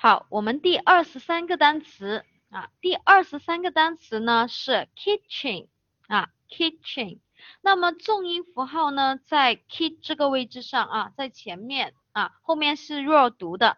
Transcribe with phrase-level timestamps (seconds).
[0.00, 5.66] 好，我们第二十三个单词啊，第二十三个单词呢是 kitchen
[6.06, 7.18] 啊，kitchen。
[7.62, 13.76] 那么重音符号呢在 kit 这个位置上啊，在前面啊，后面是弱读的。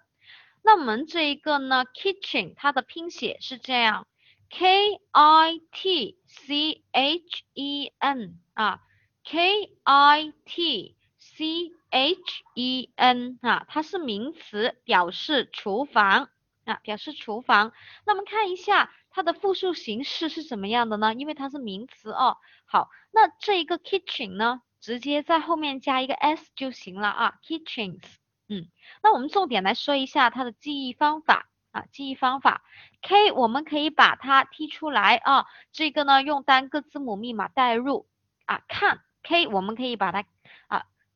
[0.61, 4.07] 那我们这一个呢，kitchen 它的拼写是这样
[4.51, 8.83] ，k i t c h e n 啊
[9.25, 10.97] ，k i t
[11.41, 16.29] c h e n 啊，它是名词，表示厨房
[16.67, 17.73] 啊，表示厨房。
[18.05, 21.15] 那么看一下它的复数形式是怎么样的呢？
[21.15, 22.37] 因为它是名词哦。
[22.67, 28.03] 好，那这一个 kitchen 呢，直接在后面加一个 s 就行了啊，kitchens。
[28.51, 28.69] 嗯，
[29.03, 32.63] 那我们重点来说一下它的记忆方法啊，记忆方法
[33.01, 38.07] ，K 我们可以把它踢出来啊，这个呢用单个字母密码代入
[38.45, 40.25] 啊，看 K 我们可以把它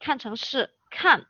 [0.04, 1.26] 看成是看，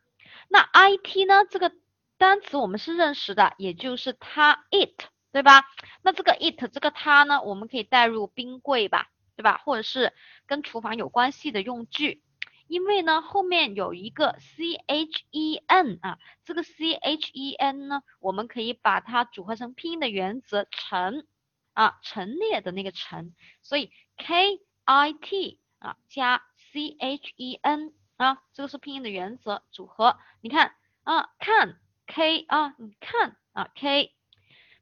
[0.49, 1.71] 那 IT 呢这个
[2.19, 5.01] 单词我们是认识的，也就是它 it
[5.31, 5.63] 对吧？
[6.03, 9.59] 那这个 it 这个它呢，我们可以代入冰柜吧，对吧？
[9.65, 10.13] 或者是
[10.47, 12.25] 跟厨房有关系的用具。
[12.67, 21.29] 因为呢，后面有一个 c h e n 啊，这个 c h e n 呢，我们可以把它组合成拼音的原则陈
[21.75, 27.93] 啊，陈列的那个陈，所以 k i t 啊加 c h e n
[28.25, 30.19] 啊，这个是拼音的原则组合。
[30.41, 34.15] 你看啊，看 k 啊，你看啊 k，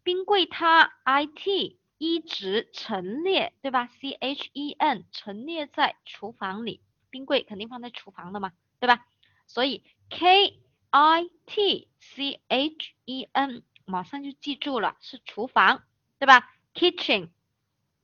[0.04, 6.80] 冰柜它 i t 一直陈列对吧？c h e n 陈列在厨房里。
[7.10, 9.04] 冰柜肯定放在厨房的嘛，对吧？
[9.46, 15.82] 所以 K I T C H E N 马上就记住了，是厨房，
[16.18, 17.30] 对吧？Kitchen，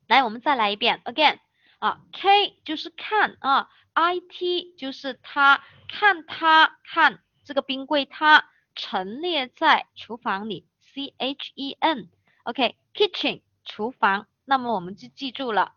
[0.08, 1.38] 来，我们再来一遍，again
[1.78, 15.76] 啊，K 就是看啊，I T 就是他，看他看这个冰柜，它陈列在厨房里，C H E N，OK，Kitchen 厨房，那么我们就记住了。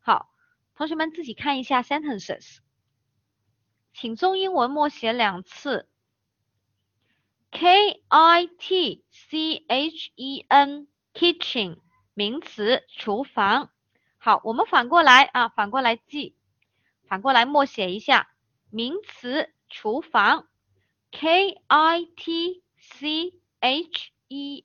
[0.00, 0.30] 好，
[0.74, 2.58] 同学们自己看一下 sentences。
[3.92, 5.88] 请中英文默写两次
[7.50, 11.80] ，K I T C H E N，kitchen
[12.14, 13.70] 名词，厨房。
[14.24, 16.34] 好，我们反过来啊，反过来记，
[17.06, 18.30] 反过来默写一下，
[18.70, 20.48] 名词，厨房
[21.10, 24.64] ，K I T C H E。